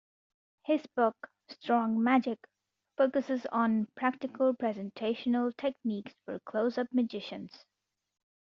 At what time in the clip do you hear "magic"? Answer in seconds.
2.01-2.39